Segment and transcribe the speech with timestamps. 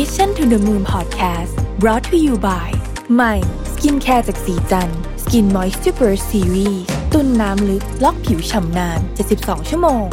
[0.00, 2.68] Mission to the Moon Podcast brought to you by
[3.14, 3.34] ใหม่
[3.72, 4.90] skincare จากศรีจัน
[5.22, 6.82] ทร์ Skin Moisture Super Series
[7.12, 9.00] ตุนน้ำลึก ล็อกผิวฉ่ำนาน
[9.34, 10.04] 72 ชั่วโมง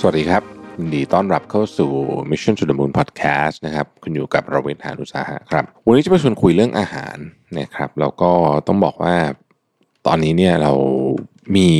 [0.00, 0.42] สวัสดีครับ
[0.78, 1.92] ยินดีต้อนรับเข้าสู่
[2.30, 7.16] Mission to the Moon Podcast นะครับ คุณอยู่กับเรารวิศ หาญอุตสาหะครับ วันนี้จะมาชวนคุยเรื่องอาหาร
[7.58, 8.30] นะครับ แล้วก็
[8.66, 9.16] ต้องบอกว่า
[10.06, 10.72] ตอนนี้เนี่ยเรา
[11.56, 11.70] มี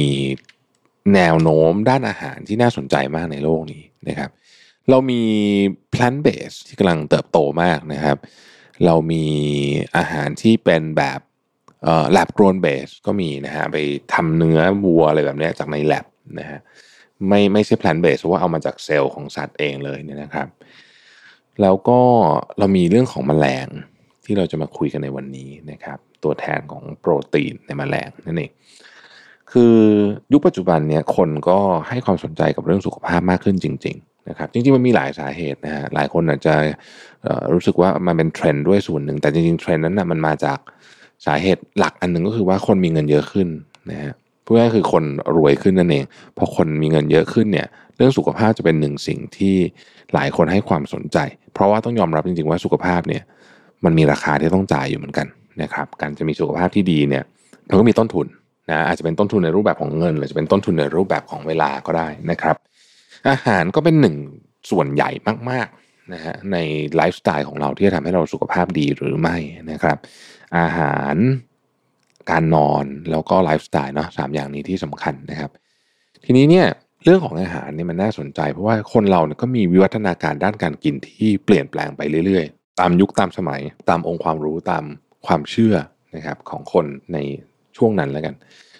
[1.14, 4.31] แนวโน้มด้านอาหารที่น่าสนใจมากในโลกนี้นะครับ
[4.90, 5.22] เรามี
[5.94, 8.17] plant based ที่กำลังเติบโตมากนะครับ
[8.85, 9.26] เรามี
[9.96, 11.21] อาหารที่เป็นแบบ
[11.84, 13.76] เอ่อ lab grown base ก็มีนะฮะไป
[14.14, 16.07] ทำเนื้อวัวอะไรแบบนี้จากใน lab
[16.39, 16.61] นะฮะ
[17.29, 20.48] ไม่ไม่ใช่ plant based เพราะว่าเอามาจากเซลล์ของสัตว์เองเลยเนี่ยนะครับ
[21.62, 22.00] แล้วก็
[22.59, 23.68] เรามีเรื่องของแมลง
[24.25, 28.53] ที่เราจะมาคุยกันในวันนี้นะครับ ตัวแทนของโปรตีนในแมลงนั่นเอง
[29.53, 29.75] คือ
[30.32, 36.55] ยุคปัจจุบันเนี่ยคนก็ให้ความสนใจกับเรื่องสุขภาพมากขึ้นจริง ๆ นะครับ จริงๆมันมีหลายสาเหตุนะฮะหลายคนอาจจะ
[37.53, 40.59] รู้สึกว่ามันเป็นเทรนด์ด้วยส่วนหนึ่ง แต่จริงๆเทรนด์นั้นนะมันมาจาก
[41.27, 43.48] สาเหตุหลักอันหนึ่งก็คือว่าคนมีเงินเยอะขึ้น
[43.91, 44.12] นะฮะ
[44.45, 45.05] พูดง่ายๆคือคน
[45.37, 46.05] รวยขึ้นนั่นเอง
[46.37, 49.57] พอคนมีเงินเยอะขึ้นเนี่ย เรื่องสุขภาพจะเป็นหนึ่งสิ่งที่
[50.15, 51.19] หลายคนให้ความสนใจ
[51.55, 53.23] เพราะว่าต้องยอมรับจริงๆว่าสุขภาพเนี่ย
[53.85, 55.27] มันมีราคาที่ต้องจ่ายอยู่เหมือนกัน
[55.63, 57.25] นะครับ การจะมีสุขภาพที่ดีเนี่ย
[57.69, 58.27] มันก็มีต้นทุน
[58.70, 62.56] นะอาจจะเป็นต้นทุนในรูปแบบของเงิน หรือจะเป็นต้นทุนในรูปแบบของเวลาก็ได้นะครับ
[63.28, 64.17] อาหารก็เป็นหนึ่ง
[64.70, 65.11] ส่วนใหญ่
[65.50, 66.56] มากๆนะฮะใน
[66.97, 69.36] ไลฟ์สไตล์ของเราที่จะทำให้เราสุขภาพดีหรือไม่
[69.70, 69.98] นะครับ
[70.58, 71.17] อาหาร
[72.31, 75.51] การนอนแล้วก็ไลฟ์สไตล์เนาะสามอย่างนี้ที่สำคัญนะครับ
[76.25, 76.67] ทีนี้เนี่ย
[77.05, 84.84] เรื่องของอาหารเนี่ยมันน่าสนใจ เพราะว่าคนเราเนี่ยก็มีวิวัฒนาการด้านการกินที่เปลี่ยนแปลงไปเรื่อยๆ ตามยุคตามสมัย ตามองค์ความรู้ตาม
[85.27, 85.77] ความเชื่อ
[86.17, 87.19] นะครับของคนใน
[87.77, 88.35] ช่วงนั้นแล้วกัน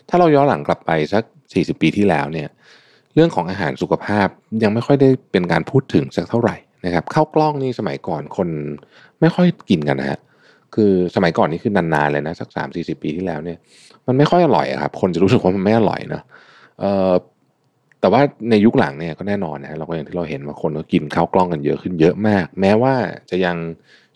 [0.09, 2.49] ถ้าเราย้อนหลังกลับไปสัก 40 ปีที่แล้วเนี่ย
[3.15, 4.29] เรื่องของอาหารสุขภาพ
[4.63, 8.49] ยังไม่ค่อยได้เป็นการพูดถึงสักเท่าไหร่นะครับข้าวกล้องนี่สมัยก่อนคน
[9.21, 10.21] ไม่ค่อยกินกันนะฮะ
[10.75, 13.59] คือสมัยก่อนนี่คือนานๆเลยนะสักสามสี่สิบปีที่แล้วเนี่ย
[14.06, 16.23] มันไม่ค่อยอร่อยครับ คนจะรู้สึกว่ามันไม่อร่อยเนาะ
[16.81, 17.12] เอ่อ
[18.01, 18.21] แต่ว่า
[18.51, 22.95] ในยุคหลังเนี่ยก็แน่นอนนะฮะเราก็อย่างที่เราเห็นว่าคนก็กินข้าวกล้องกันเยอะขึ้นเยอะมาก แม้ว่า
[23.31, 23.56] จะยัง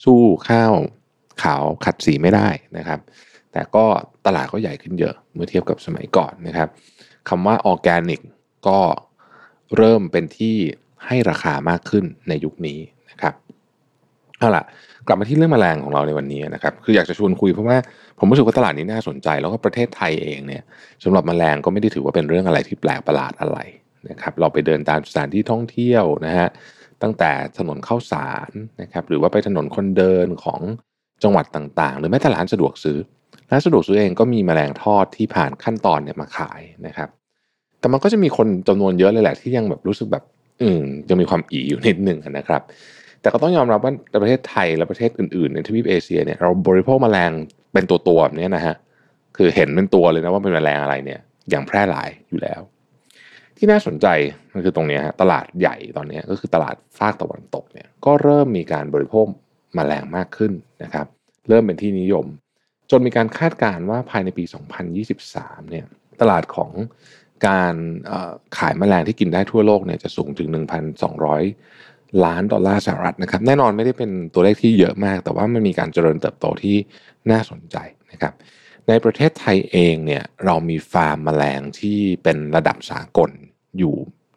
[0.04, 0.72] สู้ข้าว
[1.42, 2.48] ขาวขัดสีไม่ได้
[2.78, 3.00] นะครับ
[3.52, 3.84] แต่ก็
[4.26, 6.68] ตลาดก็ใหญ่ขึ้นเยอะเมื่อเทียบกับสมัยก่อนนะครับ
[7.28, 8.20] คำว่าออร์แกนิก
[8.68, 8.78] ก็
[9.76, 10.56] เริ่มเป็นที่
[11.06, 12.78] ให้ราคามากขึ้นในยุคนี้
[13.10, 13.34] นะครับ
[14.38, 14.64] เอาล่ะ
[15.06, 17.76] กลับมาที่เรื่องแมลงของเราในวันนี้นะครับ คืออยากจะชวนคุยเพราะว่า
[18.18, 20.62] ผมรู้สึกว่าตลาดนี้น่าสนใจ แล้วก็ประเทศไทยเองเนี่ย
[21.04, 23.58] สำหรับแมลงก็ไม่ได้ถือว่าเป็นเรื่องอะไรที่แปลกประหลาดอะไร
[24.10, 26.48] นะครับ เราไปเดินตามสถานที่ท่องเที่ยวนะฮะ
[27.02, 28.50] ตั้งแต่ถนนเข้าสาร
[28.82, 30.60] นะครับ หรือว่าไปถนนคนเดินของ
[31.22, 32.98] จังหวัดต่างๆ หรือแม้แต่ร้านสะดวกซื้อ
[33.50, 37.08] ร้านสะดวกซื้อเองก็มีแมลงทอดที่ผ่านขั้นตอนเนี่ยมาขายนะครับ
[37.80, 40.24] แต่มันก็จะมีคนจำนวนเยอะเลยแหละที่ยังแบบรู้สึกแบบ
[40.60, 42.62] อืมยังมีความอีอยู่นิดหนึ่งนะครับ
[43.20, 47.30] แต่ก็ต้องยอมรับว่าในประเทศไทยและประเทศอื่นๆในทวีปเอเชียเนี่ยเราบริโภคแมลง
[47.72, 48.74] เป็นตัวๆแบบนี้นะฮะ
[49.36, 52.60] คือเห็นเป็นตัวเลยนะว่าเป็นแมลงอะไรเนี่ย อย่างแพร่หลายอยู่แล้ว
[53.56, 54.06] ที่น่าสนใจ
[54.52, 59.26] มันคือตรงนี้ฮะตลาดใหญ่ตอนนี้ก็คือตลาดภาคตะวันตกเนี่ยก็เริ่มมีการบริโภค
[59.74, 60.52] แมลงมากขึ้น
[60.82, 61.06] นะครับ
[61.48, 62.26] เริ่มเป็นที่นิยม
[62.90, 64.44] จนมีการคาดการณ์ว่าภายในปี
[65.06, 65.86] 2023 เนี่ย
[66.20, 66.72] ตลาดของ
[67.48, 67.74] การ
[68.58, 70.48] ขายแมลงที่กินได้ทั่วโลกเนี่ยจะสูงถึง
[71.36, 76.76] 1,200 ล้านดอลลาร์สหรัฐนะครับ แน่นอนไม่ได้เป็นตัวเลขที่เยอะมาก แต่ว่ามันมีการเจริญเติบโตที่
[77.30, 77.76] น่าสนใจ
[78.12, 78.32] นะครับ
[78.88, 83.30] ในประเทศไทยเองเนี่ยเรามีฟาร์มแมลงที่เป็นระดับสากล
[83.78, 83.94] อยู่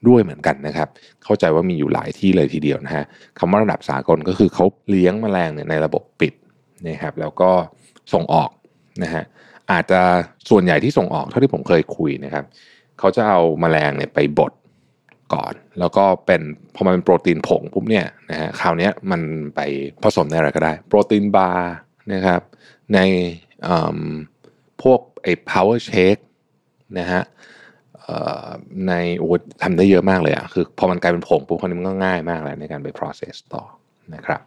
[0.08, 0.90] ด้วยเหมือนกันนะครับ
[1.24, 3.06] เข้าใจว่ามีอยู่หลายที่เลยทีเดียวนะฮะ
[3.40, 6.34] คำว่าระดับสากลก็คือเขาเลี้ยงแมลงเนี่ยในระบบปิด
[6.88, 7.52] นะครับ แล้วก็
[8.14, 8.50] ส่งออก
[9.04, 9.24] นะฮะ
[9.72, 10.02] อาจจะ
[10.50, 12.46] ส่วนใหญ่ที่ส่งออกเท่าที่ผมเคยคุยนะครับ
[13.00, 14.52] เขาจะเอาแมลงเนี่ยไปบด
[15.34, 16.42] ก่อน แล้วก็เป็น
[16.76, 19.22] พอมันเป็นโปรตีนผงปุ๊บเนี่ยนะฮะคราวนี้มัน
[19.56, 19.60] ไป
[20.04, 21.74] ผสมในอะไรก็ได้ โปรตีนบาร์
[22.14, 22.42] นะครับ
[22.94, 23.00] ใน
[24.82, 26.22] พวกไอ้ power shake
[27.00, 27.22] นะฮะ
[28.88, 29.30] ในโอ้
[29.64, 33.64] ทำได้เยอะมากเลยอะคือพอมันกลายเป็นผงปุ๊บคราวนี้มันก็ง่ายมากแล้วในการไป process ต่อ
[34.16, 34.42] นะครับ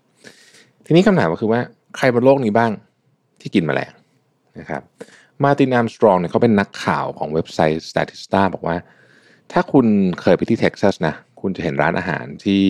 [0.87, 1.61] ทีนี้คำถามก็คือว่า
[1.97, 2.73] ใครบนโลกนี้บ้าง
[3.41, 3.93] ที่กินมแมลง
[4.61, 4.83] นะครับ
[5.43, 8.77] มาตินอัมสตรองเนี่ยเขาเป็นนักข่าวของเว็บไซต์ Statista บอกว่า
[9.53, 9.87] ถ้าคุณ
[10.21, 12.65] เคยไปที่เท็กซัสนะคุณจะเห็นร้านอาหารที่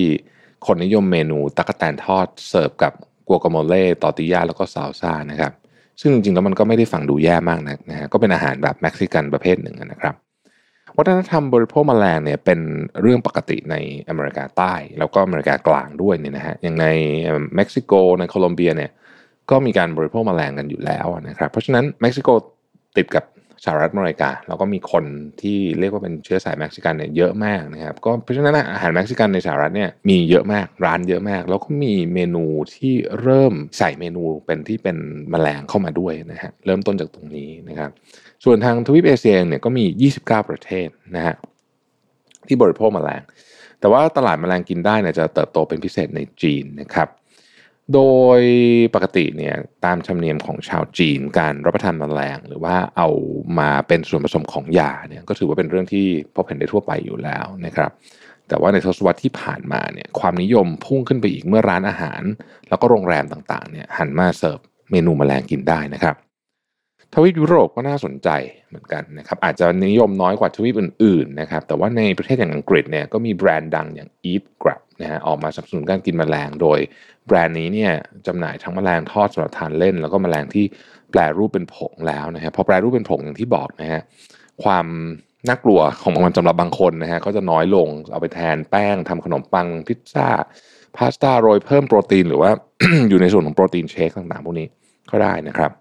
[0.67, 2.93] คนนิยมเมนูตักแตนทอดเสิร์ฟกับ
[3.29, 5.53] กัวกาโมเล่ตอติยาแล้วก็ซาลซ่านะครับ
[6.01, 10.15] ซึ่งจริงๆแล้วมันก็ไม่ได้ฟังดูแย่มากนักนะฮะก็เป็นอาหารแบบเม็กซิกันประเภทหนึ่งนะครับ
[10.97, 12.61] วัฒนธรรมบริโภคแมลงเนี่ยเป็น
[13.01, 13.77] เรื่องปกติใน
[14.09, 16.87] อเมริกาใต้ แล้วก็อเมริกากลางด้วยเนี่ยนะฮะอย่างใน
[17.57, 18.91] เม็กซิโกในโคลอมเบียเนี่ย
[19.51, 22.29] ก็มีการบริโภคแมลงกันอยู่แล้วนะครับ เพราะฉะนั้นเม็กซิโก
[22.97, 23.25] ติดกับ
[23.65, 25.05] สหรัฐอเมริกาแล้วก็มีคน
[25.43, 32.45] ที่เรียกว่าเป็นเชื้อสายเม็กซิกันเนี่ยเยอะมากนะครับก็เพราะฉะนั้นอาหารเม็กซิกันในสหรัฐเนี่ยมีเยอะมากร้านเยอะมาก แล้วก็มีเมนู
[32.75, 34.97] ที่เริ่มใส่เมนูเป็นที่เป็น
[35.31, 37.91] แมลงเข้ามาด้วยนะฮะเริ่มต้นจากตรงนี้นะครับ
[38.45, 41.35] ส่วนทางทวีปเอเชียเนี่ยก็มี 29 ประเทศนะฮะ
[42.47, 43.23] ที่บริโภคแมลง
[43.81, 47.09] แต่ว่าตลาดแมลงกินได้เนี่ยจะเติบโตเป็นพิเศษในจีนนะครับ
[47.95, 48.01] โด
[48.39, 48.41] ย
[48.95, 53.09] ปกติเนี่ยตามธรรมเนียมของชาวจีนการรับประทานมแมลง หรือว่าเอา
[53.59, 57.91] มาเป็นส่วนผสมของยาเนี่ยก็ถือว่าเป็นเรื่องที่พบเห็นได้ทั่วไปอยู่แล้วนะครับ
[58.49, 62.23] แต่ว่าในทศวรรษที่ผ่านมาเนี่ยความนิยมพุ่งขึ้นไปอีกเมื่อร้านอาหาร
[62.69, 64.59] แล้วก็โรงแรมต่างๆเนี่ยหันมาเสิร์ฟ
[64.91, 66.17] เมนูมแมลงกินได้นะครับ
[67.15, 68.29] ทวีปยุโรปก็น่าสนใจ
[68.69, 76.79] เหมือนกันนะครับอาจจะนิยมน้อยกว่าทวีปอื่นๆนะครับแต่ว่าในประเทศอย่างอังกฤษเนี่ยก็มีแบรนด์ดังอย่าง Eat Grab นะฮะออกมาสนับสนุนการกินแมลง โดย
[77.27, 77.93] แบรนด์นี้เนี่ย
[78.27, 80.65] จำหน่ายทั้งแมลงทอดสำหรับทานเล่น แล้วก็แมลงที่
[81.11, 84.01] แปลรูปเป็นผงแล้วนะฮะพอแปลรูปเป็นผงอย่างที่บอกนะฮะ
[84.65, 84.87] ความ
[85.49, 90.29] น่ากลัวของมันสำหรับบางคนนะฮะก็จะน้อยลงเอาไปแทนแป้งทำขนมปังพิซซ่า
[90.97, 92.51] พาสต้าโรยเพิ่มโปรตีนหรือว่า
[93.09, 94.67] อยู่ในส่วนของโปรตีนเชคต่างๆพวกนี้
[95.11, 95.73] ก็ได้นะครับ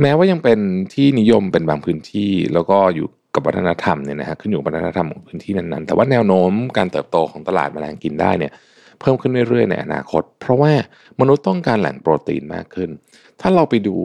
[0.00, 0.58] แม้ว่ายังเป็น
[0.94, 8.52] ที่นิยมเป็นบางพื้นที่ แล้วก็อยู่กับวัฒนธรรมเนี่ยนะฮะขึ้นอยู่กับวัฒนธรรมของพื้นที่นั้นๆ แต่ว่าแนวโน้มการเติบโตของตลาดแมลงกินได้เนี่ย
[9.00, 10.72] เพิ่มขึ้นเรื่อยๆในอนาคต เพราะว่า
[11.20, 12.90] มนุษย์ต้องการแหล่งโปรตีนมากขึ้น
[13.40, 13.96] ถ้าเราไปดู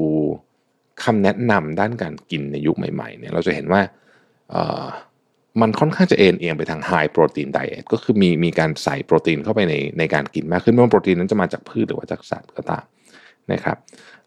[1.03, 3.81] คำแนะนำด้านการกินในยุคใหม่ๆเนี่ยเราจะเห็นว่า
[5.61, 12.85] มันค่อนข้างจะเอ็นเอียงไปทางไฮโปรตีนไดเอทก็คือมีมีการใส่โปรตีนเข้าไปในในการกินมากขึ้นไม่ว่าโปรตีนนั้นจะมาจากพืชหรือว่าจากสัตว์ก็ตาม
[13.51, 13.77] นะครับ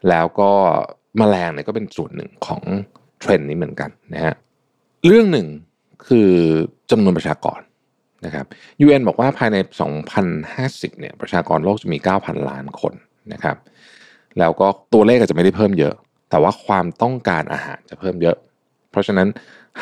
[0.09, 0.51] แล้วก็
[1.19, 2.61] มแมลงเนี่ยก็เป็นส่วนหนึ่งของ
[3.19, 4.33] เทรนด์นี้เหมือนกันนะฮะ
[5.05, 5.47] เรื่องหนึ่ง
[6.07, 6.29] คือ
[6.91, 7.59] จำนวนประชากร
[8.25, 8.45] นะครับ
[8.85, 9.57] UN บอกว่าภายใน
[10.33, 12.93] 2050 เนี่ยประชากรโลกจะมี 9,000 ล้านคน
[13.33, 13.57] นะครับ
[14.39, 15.95] แล้วก็ตัวเลขอาจจะไม่ได้เพิ่มเยอะ
[16.29, 18.37] แต่ว่าความต้องการอาหารจะเพิ่มเยอะ
[18.91, 19.27] เพราะฉะนั้น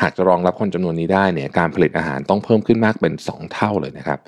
[0.00, 4.18] หากจะรองรับคนจำนวนนี้ได้เนี่ยการผลิตอาหารต้องเพิ่มขึ้นมากเป็น 2 เท่าเลยนะครับ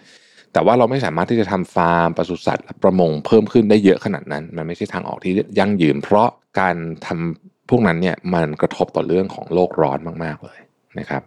[0.55, 6.29] แต่ว่าเราไม่สามารถที่จะทำฟาร์มปศุสัตว์ประมงเพิ่มขึ้นได้เยอะขนาดนั้น มันไม่ใช่ทางออกที่ยั่งยืน เพราะ
[6.61, 10.59] การทำพวกนั้นเนี่ยมันกระทบต่อเรื่องของโลกร้อนมากๆเลย
[10.99, 11.23] นะครับ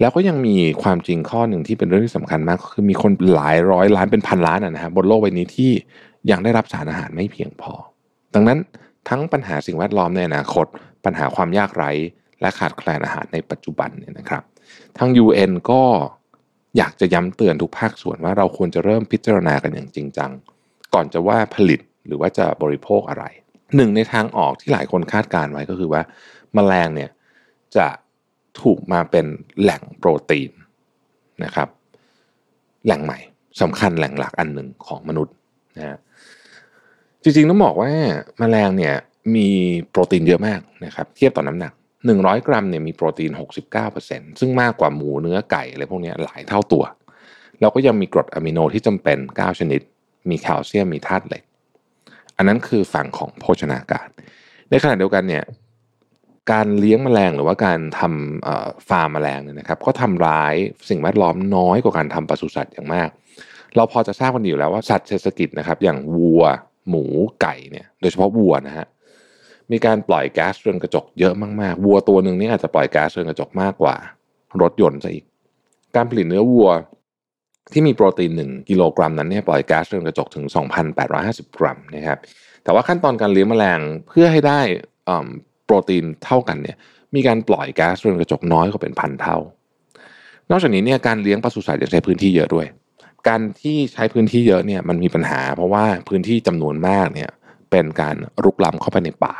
[0.00, 5.70] แล้วก็ยังมีความจริงข้อหนึ่งที่เป็นเรื่องที่สำคัญมากก็คือมีคนหลายร้อยล้านเป็นพันล้านนะฮะบนโลกใบนี้ที่
[6.30, 7.72] ยังได้รับสารอาหารไม่เพียงพอ
[8.34, 8.58] ดังนั้น
[9.08, 10.66] ทั้งปัญหาสิ่งแวดล้อมในอนาคต
[11.04, 11.90] ปัญหาความยากไร้
[12.40, 14.42] และขาดแคลนอาหารในปัจจุบันเนี่ยนะครับ
[14.98, 15.82] ทาง UN ก็
[16.76, 20.30] อยากจะย้ำเตือนทุกภาคส่วนว่าเราควรจะเริ่มพิจารณากันอย่างจริงจัง
[20.94, 23.24] ก่อนจะว่าผลิตหรือว่าจะบริโภคอะไร
[23.76, 26.02] หนึ่งในทางออกที่หลายคนคาดการไว้ก็คือว่า
[26.54, 27.10] แมลงเนี่ย
[27.76, 27.86] จะ
[28.60, 29.26] ถูกมาเป็น
[29.60, 30.50] แหล่งโปรตีน
[31.44, 31.68] นะครับ
[32.84, 33.18] แหล่งใหม่
[33.60, 35.34] สำคัญแหล่งหลักอันหนึ่งของมนุษย์
[35.76, 35.98] นะฮะ
[37.22, 37.90] จริงๆต้องบอกว่า
[38.38, 38.94] แมลงเนี่ย
[39.36, 39.48] มี
[39.90, 41.72] โปรตีนเยอะมากนะครับ เทียบต่อน้ำหนัก
[42.12, 43.30] 100 กรัมเนี่ยมีโปรตีน
[43.86, 46.84] 69%ซึ่งมากกว่าหมูเนื้อไก่อะไรพวกนี้หลายเท่าตัว
[47.60, 49.80] แล้วก็ยังมีกรดอะมิโนที่จำเป็น 9 ชนิด
[50.30, 51.42] มีแคลเซียมมีธาตุเหล็ก
[52.36, 54.08] อันนั้นคือฝั่งของโภชนาการ
[54.70, 55.44] ในขณะเดียวกันเนี่ย
[56.52, 60.54] การเลี้ยงแมลงหรือว่าการทำฟาร์มแมลงเนี่ยนะครับก็ทำร้าย
[60.88, 63.08] สิ่งแวดล้อมน้อยกว่าการทำปศุสัตว์อย่างมาก
[63.76, 66.44] เราพอจะทราบกันอยู่แล้วว่าสัตว์เศรษฐกิจนะครับ อย่างวัว
[66.88, 67.04] หมู
[67.40, 68.86] ไก่เนี่ย โดยเฉพาะวัวนะฮะ
[69.72, 73.96] มีการปล่อยแก๊สเรือนกระจกเยอะมากๆ วัวตัวหนึ่งนี่อาจจะปล่อยแก๊สเรือนกระจกมากกว่า
[74.60, 75.24] รถยนต์ซะอีก
[75.96, 76.70] การผลิตเนื้อวัว
[77.72, 80.44] ที่มีโปรตีน 1 กิโลกรัมนั้นเนี่ยปล่อยแก๊สเรือนกระจกถึง
[81.02, 82.18] 2,850 กรัมนะครับ
[82.64, 84.60] แต่ว่าขั้นตอนการเลี้ยงแมลงเพื่อให้ได้
[85.66, 86.76] โปรตีนเท่ากันเนี่ย
[87.14, 89.36] มีการปล่อยก๊าซเรือนกระจกน้อยกว่าเป็นพันเท่า
[90.50, 92.66] นอกจากนี้เนี่ยการเลี้ยงปศุสัตว์จะใช้พื้นที่เยอะด้วย
[93.28, 97.30] การที่ใช้พื้นที่เยอะเนี่ยมันมีปัญหา เพราะว่าพื้นที่จำนวนมากเนี่ย
[97.70, 99.34] เป็นการรุกล้ำเข้าไปในป่า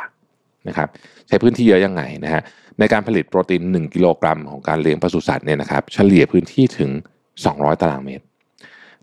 [0.67, 0.89] นะครับ
[1.27, 2.41] ใช้พื้นที่เยอะยังไงนะฮะ
[2.79, 6.91] ในการผลิตโปรตีน 1 กิโลกรัมของการเลี้ยงปศุสัตว์เนี่ยนะครับเฉลี่ยพื้นที่ถึง
[7.35, 8.25] 200 ตารางเมตร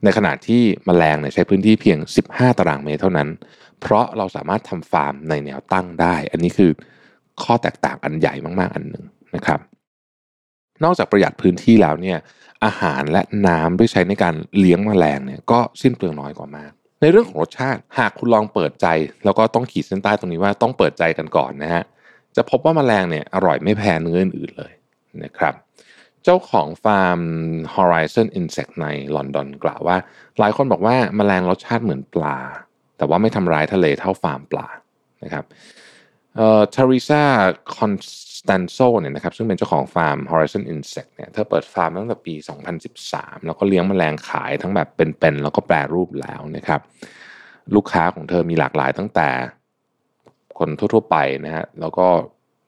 [0.05, 3.29] ในขณะที่มแมลงเนี่ยใช้พื้นที่เพียง 15 ตารางเมตรเท่านั้น
[3.81, 6.71] เพราะเราสามารถทำฟาร์มในแนวตั้งได้ อันนี้คือ
[7.43, 9.05] ข้อแตกต่างอันใหญ่มากๆอันหนึ่ง
[9.37, 9.61] นะครับ
[10.85, 12.19] นอกจากประหยัดพื้นที่แล้วเนี่ย
[12.65, 16.73] อาหารและน้ำที่ใช้ในการเลี้ยงมแมลงเนี่ยก็สิ้นเปลืองน้อยกว่ามาก
[17.03, 18.87] ในเรื่องของรสชาติหากคุณลองเปิดใจ
[19.25, 21.83] แล้วก็ต้องขีดเส้นใต้ตรงนี้ว่าต้องเปิดใจกันก่อนนะฮะ
[22.37, 24.73] จะพบว่ามาแมลงเนี่ยอร่อยไม่แพ้เนื้ออื่นเลย
[25.23, 25.55] นะครับ
[26.25, 27.21] เจ้าของฟาร์ม
[27.75, 29.97] Horizon Insect ในลอนดอนกล่าวว่า
[30.39, 32.39] หลายคนบอกว่ามาแมลงรสชาติเหมือนปลา
[32.99, 34.67] แต่ว่าไม่ทำร้ายทะเลเท่าฟาร์มปลา
[35.25, 35.45] นะครับ
[36.37, 37.23] เอ่อทิเซียนาดิ
[37.77, 37.93] คอ
[38.39, 42.35] สแตนโซเนี่ยนะครับซึ่งเป็นเจ้าของฟาร์ม Horizon Insect เนี่ยเธอเปิดฟาร์มตั้งแต่ปี
[42.91, 46.81] 2013 แล้วก็เลี้ยงแมลงขายทั้งแบบเป็นๆแล้วก็แปรรูปแล้วนะครับ
[47.75, 49.29] ลูกค้าของเธอมีหลากหลายตั้งแต่
[50.59, 52.07] คนทั่วๆไปนะฮะแล้วก็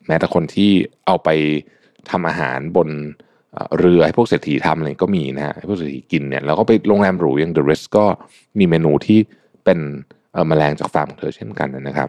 [0.06, 0.70] แม้แต่คนที่
[1.06, 1.28] เอาไป
[2.10, 2.88] ทำอาหารบน
[3.78, 8.04] เรือให้พวกเศรษฐีทำอะไรก็มีนะฮะให้พวกเศรษฐีกินเนี่ยแล้วก็ไปโรงแรมหรูอย่าง The Rest ก็
[8.58, 9.18] มีเมนูที่
[9.64, 9.78] เป็น
[10.48, 12.08] แมลงจากฟาร์มของเธอเช่นกันนะครับ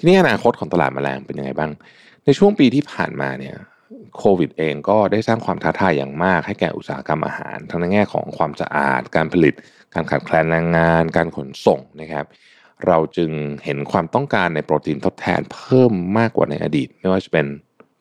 [0.00, 1.70] ทีนี้อนาคตของตลาดแมลงเป็นยังไงบ้าง
[2.24, 3.56] ในช่วงปีที่ผ่านมาเนี่ย
[4.18, 9.54] โควิดเองก็ได้สร้างความท้าทายอย่างมากให้แก่อุตสาหกรรมอาหาร ทั้งในแง่ของความสะอาด การผลิต
[9.94, 12.26] การขาดแคลนแรงงาน การขนส่งนะครับ
[12.86, 13.30] เราจึง
[13.64, 17.46] เห็นความต้องการในโปรตีนทดแทนเพิ่มมากกว่าในอดีต ไม่ว่าจะเป็น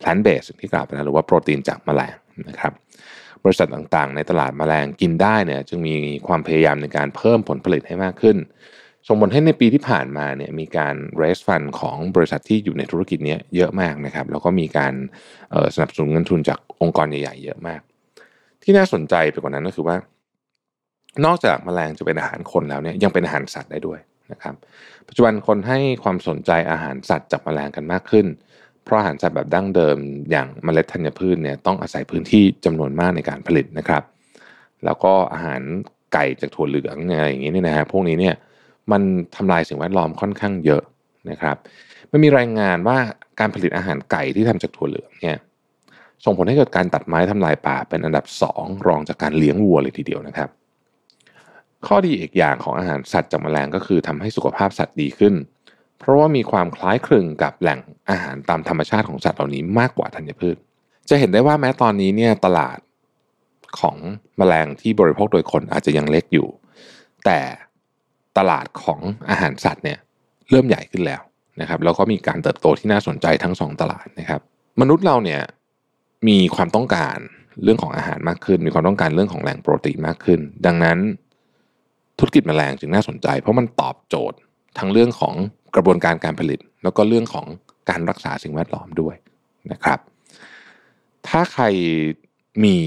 [0.01, 2.15] plant based ที่กล่าวไปนะหรือว่าโปรตีนจากแมลง
[2.50, 2.74] นะครับ
[3.44, 5.96] บริษัทต่างๆ ในตลาดแมลงกินได้เนี่ยจึงมี
[6.27, 8.38] ความพยายามในการเพิ่มผลผลิตให้มากขึ้น
[9.12, 14.94] ส่งผลให้ในปีที่ผ่านมาเนี่ยมีการ raise fund ของบริษัทที่อยู่ในธุรกิจนี้เยอะมากนะครับ แล้วก็มีการ
[15.75, 17.82] สนับสนุนเงินทุนจากองค์กรใหญ่ๆเยอะมาก
[18.63, 19.96] ที่น่าสนใจไปกว่านั้นก็คือว่า
[21.25, 24.00] นอกจากแมลงจะเป็นอาหารคนแล้วเนี่ยยังเป็นอาหารสัตว์ได้ด้วย
[24.32, 24.56] นะครับ
[25.08, 28.25] ปัจจุบันคนให้ความสนใจอาหารสัตว์จากแมลงกันมากขึ้น
[28.84, 29.98] เพราะอาหารสัตว์แบบดั้งเดิม
[30.32, 34.04] อย่างเมล็ดธัญพืชเนี่ยต้องอาศัยพื้นที่จำนวนมากในการผลิตนะครับ
[34.86, 35.62] แล้วก็อาหาร
[36.13, 38.36] ไก่จากถั่วเหลืองอะไรอย่างนี้นี่นะฮะพวกนี้เนี่ย
[38.91, 39.01] มัน
[39.36, 40.81] ทำลายสิ่งแวดล้อมค่อนข้างเยอะ
[41.29, 41.55] นะครับ
[42.12, 42.98] มันมีรายงานว่า
[43.39, 45.38] การผลิตอาหารไก่ที่ทำจากถั่วเหลืองเนี่ย
[46.25, 50.50] ส่งผลให้เกิดการตัดไม้ทำลายป่าเป็นอันดับ 2 รองจากการเลี้ยงวัวเลยทีเดียวนะครับ
[51.88, 55.34] ข้อดีอีกอย่างของอาหารสัตว์จากแมลงก็คือทำให้สุขภาพสัตว์ดีขึ้น
[56.00, 57.79] เพราะว่ามีความคล้ายคลึงกับแหล่ง
[58.10, 60.55] อาหารตามธรรมชาติของสัตว์เหล่านี้มากกว่าธัญพืช
[61.10, 62.79] จะเห็นได้ว่าแม้ตอนนี้เนี่ยตลาด
[63.79, 63.98] ของ
[64.38, 66.48] แมลงที่บริโภคโดยคนอาจจะยังเล็กอยู่
[67.25, 67.39] แต่
[68.38, 70.00] ตลาดของอาหารสัตว์เนี่ย
[70.50, 71.21] เริ่มใหญ่ขึ้นแล้ว
[71.62, 74.41] นะครับแล้วก็มีการเติบโตที่น่าสนใจทั้งสองตลาดนะครับ
[74.81, 75.41] มนุษย์เราเนี่ย
[76.27, 77.17] มีความต้องการ
[77.63, 80.98] เรื่องของอาหารมากขึ้น มีความต้องการเรื่องของแหล่งโปรตีนมากขึ้น ดังนั้น
[82.19, 84.38] ธุรกิจแมลงจึงน่าสนใจ เพราะมันตอบโจทย์
[84.77, 85.36] ทั้งเรื่องของ
[85.75, 87.45] กระบวนการการผลิต แล้วก็เรื่องของ
[87.89, 89.15] การรักษาสิ่งแวดล้อมด้วย
[89.71, 90.00] นะครับ
[91.27, 91.63] ถ้าใคร
[92.65, 92.77] มี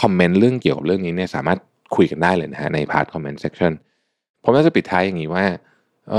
[0.00, 1.58] คอมเมนต์เรื่องเกี่ยวกับเรื่องนี้เนี่ยสามารถ
[1.96, 3.72] คุยกันได้เลยนะฮะใน part comment section
[4.44, 5.44] ผมจะปิดท้ายอย่างนี้ว่า
[6.10, 6.12] เ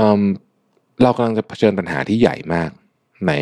[1.02, 2.70] เรากำลังจะเผชิญปัญหาที่ใหญ่มาก
[3.28, 3.32] ใน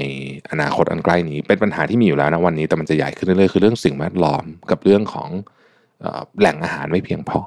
[0.51, 5.29] อนาคตอันใกล้นี้ เป็นปัญหาที่มีอยู่แล้วนะวันนี้แต่มันจะใหญ่ขึ้นเรื่อยๆคือเรื่องสิ่งแวดล้อมกับเรื่องของ
[6.41, 7.41] แหล่งอาหารไม่เพียงพอ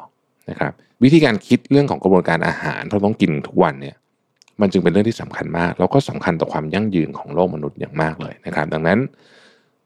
[0.49, 0.73] นะครับ
[1.03, 3.95] วิธีการคิดเรื่องของกระบวนการอาหารเราต้องกินทุกวันเนี่ย
[4.61, 8.99] มันจึงเป็นเรื่องที่สำคัญมาก แล้วก็สำคัญต่อความยั่งยืนของโลกมนุษย์อย่างมากเลยนะครับ ดังนั้น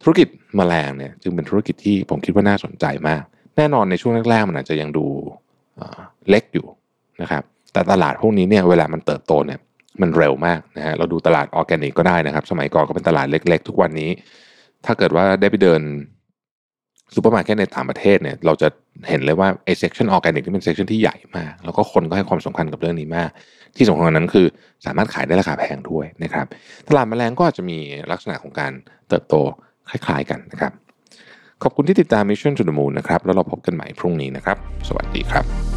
[0.02, 0.28] ธุรกิจ
[0.60, 3.24] มแมลงเนี่ยจึงเป็นธุรกิจที่ผมคิดว่าน่าสนใจมาก
[3.58, 5.06] แน่นอนในช่วงแรกๆมันอาจจะยังดู
[6.30, 6.66] เล็กอยู่
[7.22, 7.44] นะครับ
[7.74, 9.60] แต่ตลาดพวกนี้เนี่ยเวลามันเติบโตเนี่ย
[10.02, 14.10] มันเร็วมากนะฮะเราดูตลาดออร์แกนิกก็ได้นะครับ สมัยก่อนก็เป็นตลาดเล็ก ๆ ทุกวันนี้
[14.86, 15.82] ถ้าเกิดว่าได้ไปเดิน
[17.16, 18.68] ซูเปอร์มาร์เก็ตในต่างประเทศเนี่ยเราจะ
[19.10, 23.30] เห็นเลยว่าไอ้ section ออร์แกนิกนี่เป็น section ที่ใหญ่มาก แล้วก็คนก็ให้ความสำคัญกับเรื่องนี้มาก
[23.78, 24.48] ที่สำคัญนั้นคือ
[24.86, 26.46] สามารถขายได้ราคาแพงด้วยนะครับ
[26.88, 27.78] ตลาดแมลงก็อาจจะมี
[28.12, 28.72] ลักษณะของการ
[29.10, 29.36] เติบโต
[29.90, 30.72] คล้าย ๆกันนะครับ
[31.64, 34.58] ขอบคุณที่ติดตาม Mission to the Moon นะครับ แล้วเราพบกันใหม่พรุ่งนี้นะครับ
[34.88, 35.77] สวัสดีครับ